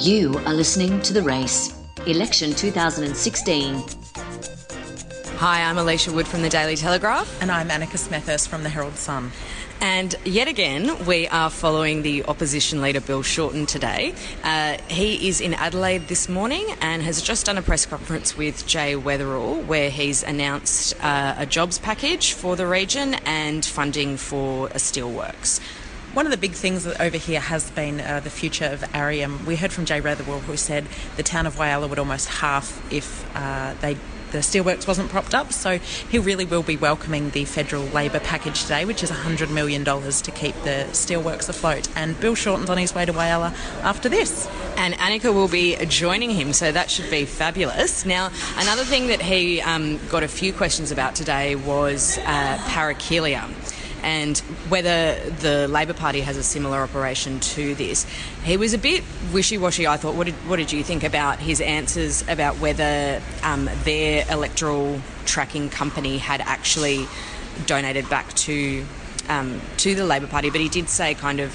[0.00, 1.74] You are listening to The Race,
[2.06, 3.84] election 2016.
[5.36, 7.42] Hi, I'm Alicia Wood from the Daily Telegraph.
[7.42, 9.30] And I'm Annika Smethurst from the Herald Sun.
[9.82, 14.14] And yet again, we are following the opposition leader Bill Shorten today.
[14.42, 18.66] Uh, he is in Adelaide this morning and has just done a press conference with
[18.66, 24.68] Jay Weatherill where he's announced uh, a jobs package for the region and funding for
[24.68, 25.60] a steelworks.
[26.12, 29.46] One of the big things over here has been uh, the future of Arrium.
[29.46, 33.24] We heard from Jay Weatherill who said the town of Whyalla would almost half if
[33.36, 33.96] uh, they
[34.32, 35.52] the steelworks wasn't propped up.
[35.52, 39.84] So he really will be welcoming the federal Labor package today, which is $100 million
[39.84, 41.88] to keep the steelworks afloat.
[41.96, 44.48] And Bill Shorten's on his way to Whyalla after this.
[44.76, 48.06] And Annika will be joining him, so that should be fabulous.
[48.06, 52.58] Now, another thing that he um, got a few questions about today was uh,
[54.02, 58.06] and whether the Labor Party has a similar operation to this.
[58.44, 60.14] He was a bit wishy washy, I thought.
[60.14, 65.70] What did, what did you think about his answers about whether um, their electoral tracking
[65.70, 67.06] company had actually
[67.66, 68.84] donated back to
[69.30, 71.54] um, to the Labor Party, but he did say, kind of,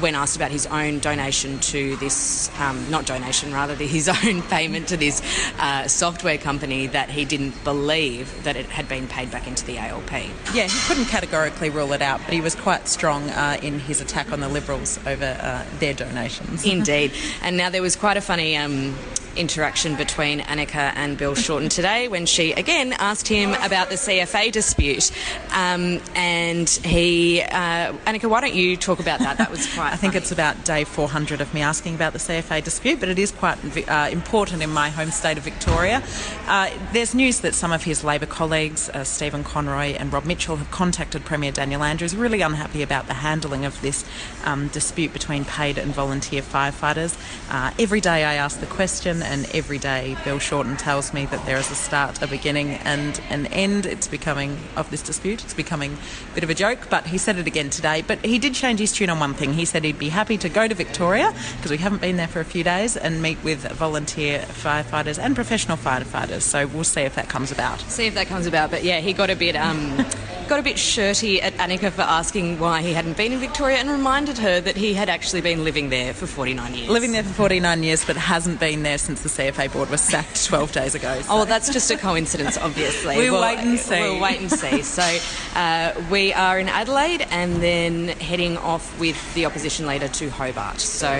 [0.00, 4.88] when asked about his own donation to this, um, not donation, rather, his own payment
[4.88, 5.22] to this
[5.58, 9.78] uh, software company, that he didn't believe that it had been paid back into the
[9.78, 10.10] ALP.
[10.54, 14.00] Yeah, he couldn't categorically rule it out, but he was quite strong uh, in his
[14.00, 16.64] attack on the Liberals over uh, their donations.
[16.64, 17.12] Indeed.
[17.42, 18.56] And now there was quite a funny.
[18.56, 18.96] Um,
[19.36, 24.52] interaction between Annika and Bill Shorten today when she again asked him about the CFA
[24.52, 25.10] dispute.
[25.52, 29.38] Um, and he, uh, Annika, why don't you talk about that?
[29.38, 29.92] That was quite.
[29.92, 30.22] I think funny.
[30.22, 33.58] it's about day 400 of me asking about the CFA dispute, but it is quite
[33.88, 36.02] uh, important in my home state of Victoria.
[36.46, 40.56] Uh, there's news that some of his Labor colleagues, uh, Stephen Conroy and Rob Mitchell,
[40.56, 44.04] have contacted Premier Daniel Andrews, really unhappy about the handling of this
[44.44, 47.16] um, dispute between paid and volunteer firefighters.
[47.50, 51.44] Uh, every day I ask the question and every day Bill Shorten tells me that
[51.46, 53.86] there is a start, a beginning, and an end.
[53.86, 55.44] It's becoming of this dispute.
[55.44, 55.96] It's becoming
[56.30, 58.02] a bit of a joke, but he said it again today.
[58.02, 59.52] But he did change his tune on one thing.
[59.52, 62.40] He said he'd be happy to go to Victoria because we haven't been there for
[62.40, 66.42] a few days and meet with volunteer firefighters and professional firefighters.
[66.42, 67.80] So we'll see if that comes about.
[67.82, 68.70] See if that comes about.
[68.70, 69.56] But yeah, he got a bit.
[69.56, 70.04] Um,
[70.50, 73.88] got a bit shirty at Annika for asking why he hadn't been in Victoria and
[73.88, 76.88] reminded her that he had actually been living there for 49 years.
[76.88, 80.44] Living there for 49 years, but hasn't been there since the CFA board was sacked
[80.44, 81.20] 12 days ago.
[81.20, 81.28] So.
[81.30, 83.16] Oh, well, that's just a coincidence, obviously.
[83.16, 84.00] we'll, we'll, wait and see.
[84.00, 84.82] We'll wait and see.
[84.82, 85.18] So
[85.54, 90.80] uh, we are in Adelaide and then heading off with the opposition leader to Hobart.
[90.80, 91.10] So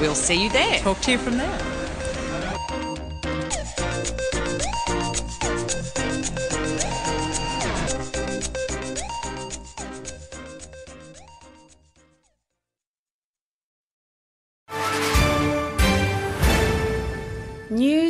[0.00, 0.78] we'll see you there.
[0.78, 1.83] Talk to you from there.